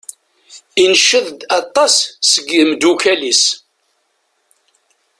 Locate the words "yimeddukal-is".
2.55-3.43